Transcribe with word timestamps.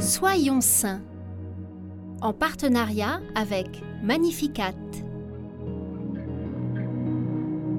Soyons 0.00 0.62
saints 0.62 1.02
en 2.22 2.32
partenariat 2.32 3.20
avec 3.34 3.66
Magnificat. 4.02 4.72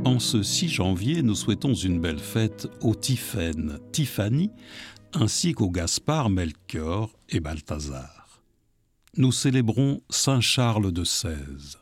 En 0.06 0.20
ce 0.20 0.44
6 0.44 0.70
janvier, 0.70 1.24
nous 1.24 1.34
souhaitons 1.34 1.74
une 1.74 2.00
belle 2.00 2.20
fête 2.20 2.68
aux 2.82 2.94
Tiphaine, 2.94 3.80
Tiffany, 3.92 4.52
ainsi 5.14 5.54
qu'aux 5.54 5.72
Gaspard, 5.72 6.30
Melchior 6.30 7.10
et 7.30 7.40
Balthazar. 7.40 8.44
Nous 9.18 9.32
célébrons 9.32 10.02
Saint 10.12 10.42
Charles 10.42 10.92
de 10.92 11.02
XVI. 11.02 11.76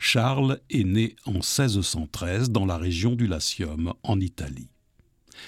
Charles 0.00 0.58
est 0.70 0.84
né 0.84 1.14
en 1.24 1.34
1613 1.34 2.50
dans 2.50 2.66
la 2.66 2.78
région 2.78 3.12
du 3.12 3.28
Latium, 3.28 3.94
en 4.02 4.18
Italie. 4.18 4.70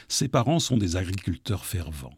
Ses 0.07 0.29
parents 0.29 0.61
sont 0.61 0.77
des 0.77 0.95
agriculteurs 0.95 1.65
fervents. 1.65 2.17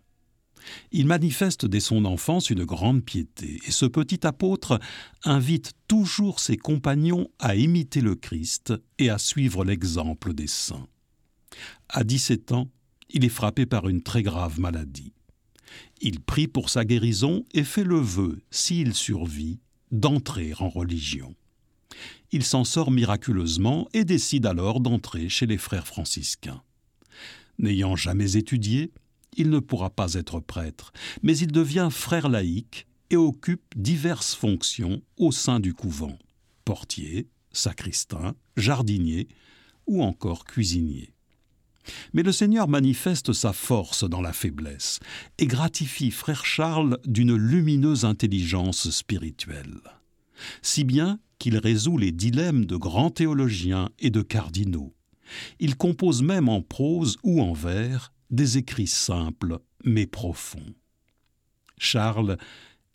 Il 0.93 1.07
manifeste 1.07 1.67
dès 1.67 1.81
son 1.81 2.05
enfance 2.05 2.51
une 2.51 2.65
grande 2.65 3.05
piété, 3.05 3.61
et 3.67 3.71
ce 3.71 3.87
petit 3.87 4.27
apôtre 4.27 4.81
invite 5.25 5.73
toujours 5.89 6.41
ses 6.41 6.57
compagnons 6.57 7.29
à 7.39 7.57
imiter 7.57 8.01
le 8.01 8.15
Christ 8.15 8.73
et 8.99 9.11
à 9.11 9.19
suivre 9.19 9.65
l'exemple 9.65 10.33
des 10.33 10.47
saints. 10.47 10.87
À 11.89 12.05
17 12.05 12.53
ans, 12.53 12.69
il 13.11 13.25
est 13.25 13.31
frappé 13.31 13.67
par 13.67 13.89
une 13.89 14.03
très 14.03 14.23
grave 14.23 14.59
maladie. 14.61 15.13
Il 16.01 16.21
prie 16.21 16.49
pour 16.49 16.71
sa 16.71 16.85
guérison 16.85 17.45
et 17.55 17.65
fait 17.65 17.85
le 17.85 17.99
vœu, 17.99 18.41
s'il 18.51 18.95
survit, 18.95 19.61
d'entrer 19.93 20.53
en 20.59 20.69
religion. 20.69 21.35
Il 22.33 22.45
s'en 22.45 22.65
sort 22.65 22.91
miraculeusement 22.91 23.89
et 23.95 24.05
décide 24.05 24.47
alors 24.47 24.81
d'entrer 24.81 25.29
chez 25.29 25.47
les 25.47 25.59
frères 25.59 25.87
franciscains. 25.87 26.63
N'ayant 27.59 27.97
jamais 27.97 28.37
étudié, 28.37 28.91
il 29.37 29.51
ne 29.51 29.59
pourra 29.59 29.91
pas 29.91 30.15
être 30.15 30.41
prêtre, 30.41 30.93
mais 31.23 31.37
il 31.39 31.53
devient 31.53 31.89
frère 31.91 32.29
laïque 32.29 32.87
et 33.11 33.17
occupe 33.17 33.75
diverses 33.77 34.35
fonctions 34.35 35.03
au 35.17 35.31
sein 35.33 35.61
du 35.61 35.75
couvent 35.75 36.19
portier, 36.67 37.29
sacristain, 37.53 38.35
jardinier 38.59 39.29
ou 39.87 40.03
encore 40.03 40.45
cuisinier. 40.45 41.15
Mais 42.13 42.25
le 42.25 42.33
Seigneur 42.33 42.69
manifeste 42.69 43.33
sa 43.33 43.53
force 43.53 44.03
dans 44.03 44.21
la 44.21 44.33
faiblesse 44.33 44.99
et 45.39 45.47
gratifie 45.47 46.11
frère 46.11 46.45
Charles 46.45 46.99
d'une 47.07 47.37
lumineuse 47.37 48.05
intelligence 48.05 48.91
spirituelle, 48.91 49.81
si 50.61 50.83
bien 50.83 51.21
qu'il 51.39 51.57
résout 51.57 51.97
les 51.97 52.13
dilemmes 52.13 52.65
de 52.65 52.77
grands 52.77 53.11
théologiens 53.11 53.91
et 54.01 54.11
de 54.11 54.23
cardinaux. 54.23 54.95
Il 55.61 55.77
compose 55.77 56.23
même 56.23 56.49
en 56.49 56.63
prose 56.63 57.17
ou 57.23 57.41
en 57.41 57.53
vers 57.53 58.13
des 58.31 58.59
écrits 58.59 58.87
simples 58.87 59.61
mais 59.85 60.07
profonds. 60.07 60.75
Charles 61.79 62.39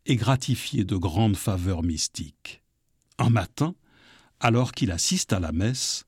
est 0.05 0.15
gratifié 0.15 0.83
de 0.83 0.95
grandes 0.95 1.37
faveurs 1.37 1.83
mystiques. 1.83 2.61
Un 3.17 3.29
matin, 3.29 3.75
alors 4.39 4.71
qu'il 4.71 4.91
assiste 4.91 5.33
à 5.33 5.39
la 5.39 5.51
messe, 5.51 6.05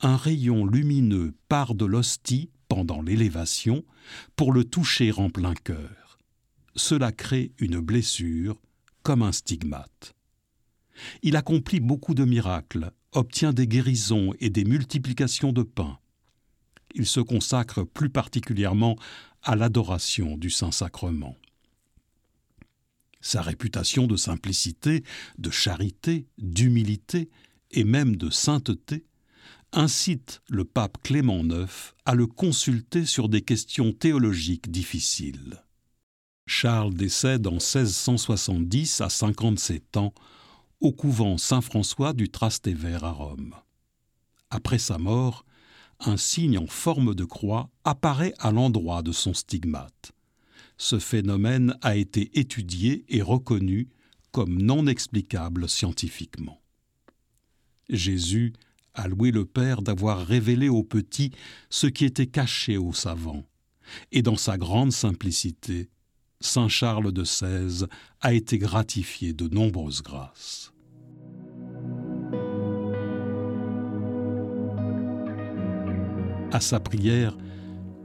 un 0.00 0.16
rayon 0.16 0.66
lumineux 0.66 1.34
part 1.48 1.74
de 1.74 1.84
l'hostie 1.84 2.50
pendant 2.68 3.02
l'élévation 3.02 3.84
pour 4.36 4.52
le 4.52 4.64
toucher 4.64 5.12
en 5.12 5.30
plein 5.30 5.54
cœur. 5.54 6.18
Cela 6.76 7.12
crée 7.12 7.52
une 7.58 7.80
blessure 7.80 8.60
comme 9.02 9.22
un 9.22 9.32
stigmate. 9.32 10.14
Il 11.22 11.36
accomplit 11.36 11.80
beaucoup 11.80 12.14
de 12.14 12.24
miracles, 12.24 12.92
obtient 13.12 13.52
des 13.52 13.66
guérisons 13.66 14.34
et 14.38 14.50
des 14.50 14.64
multiplications 14.64 15.52
de 15.52 15.62
pain 15.62 15.98
il 17.00 17.06
se 17.06 17.20
consacre 17.20 17.82
plus 17.82 18.10
particulièrement 18.10 18.96
à 19.42 19.56
l'adoration 19.56 20.36
du 20.36 20.50
Saint-Sacrement. 20.50 21.34
Sa 23.22 23.40
réputation 23.40 24.06
de 24.06 24.16
simplicité, 24.16 25.02
de 25.38 25.50
charité, 25.50 26.26
d'humilité 26.36 27.30
et 27.70 27.84
même 27.84 28.16
de 28.16 28.28
sainteté 28.28 29.06
incite 29.72 30.42
le 30.50 30.64
pape 30.64 30.98
Clément 31.02 31.42
IX 31.42 31.94
à 32.04 32.14
le 32.14 32.26
consulter 32.26 33.06
sur 33.06 33.30
des 33.30 33.40
questions 33.40 33.92
théologiques 33.92 34.70
difficiles. 34.70 35.64
Charles 36.46 36.92
décède 36.92 37.46
en 37.46 37.52
1670 37.52 39.00
à 39.00 39.08
57 39.08 39.96
ans 39.96 40.12
au 40.80 40.92
couvent 40.92 41.38
Saint-François 41.38 42.12
du 42.12 42.28
Trastevere 42.28 43.04
à 43.04 43.12
Rome. 43.12 43.54
Après 44.50 44.78
sa 44.78 44.98
mort, 44.98 45.46
un 46.00 46.16
signe 46.16 46.58
en 46.58 46.66
forme 46.66 47.14
de 47.14 47.24
croix 47.24 47.70
apparaît 47.84 48.34
à 48.38 48.52
l'endroit 48.52 49.02
de 49.02 49.12
son 49.12 49.34
stigmate. 49.34 50.12
Ce 50.76 50.98
phénomène 50.98 51.76
a 51.82 51.96
été 51.96 52.30
étudié 52.38 53.04
et 53.08 53.22
reconnu 53.22 53.88
comme 54.32 54.60
non 54.60 54.86
explicable 54.86 55.68
scientifiquement. 55.68 56.60
Jésus 57.88 58.54
a 58.94 59.08
loué 59.08 59.30
le 59.30 59.44
Père 59.44 59.82
d'avoir 59.82 60.26
révélé 60.26 60.68
aux 60.68 60.84
petits 60.84 61.32
ce 61.68 61.86
qui 61.86 62.04
était 62.04 62.26
caché 62.26 62.76
aux 62.76 62.92
savants, 62.92 63.44
et 64.12 64.22
dans 64.22 64.36
sa 64.36 64.56
grande 64.56 64.92
simplicité, 64.92 65.90
Saint 66.40 66.68
Charles 66.68 67.12
de 67.12 67.22
XVI 67.22 67.86
a 68.20 68.32
été 68.32 68.58
gratifié 68.58 69.32
de 69.32 69.48
nombreuses 69.48 70.02
grâces. 70.02 70.72
À 76.52 76.60
sa 76.60 76.80
prière, 76.80 77.36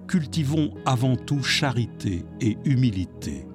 cultivons 0.08 0.72
avant 0.86 1.16
tout 1.16 1.44
charité 1.44 2.26
et 2.42 2.58
humilité, 2.66 3.46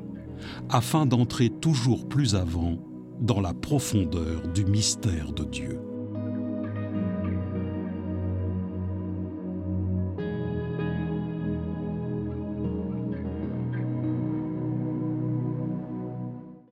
afin 0.68 1.06
d'entrer 1.06 1.50
toujours 1.50 2.08
plus 2.08 2.34
avant 2.34 2.78
dans 3.20 3.40
la 3.40 3.54
profondeur 3.54 4.48
du 4.48 4.64
mystère 4.64 5.32
de 5.32 5.44
Dieu. 5.44 5.78